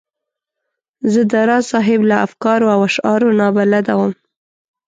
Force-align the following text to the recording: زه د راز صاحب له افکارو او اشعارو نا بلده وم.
زه 1.11 1.21
د 1.31 1.33
راز 1.47 1.63
صاحب 1.71 2.01
له 2.09 2.15
افکارو 2.25 2.67
او 2.75 2.79
اشعارو 2.89 3.29
نا 3.39 3.47
بلده 3.57 3.93
وم. 3.99 4.13